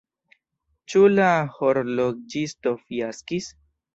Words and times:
Ĉu 0.93 1.01
la 1.19 1.27
horloĝisto 1.59 2.75
fiaskis? 2.87 3.53